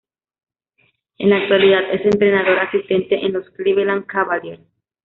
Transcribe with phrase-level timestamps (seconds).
[1.19, 4.63] En la actualidad es entrenador asistente en los Cleveland Cavaliers.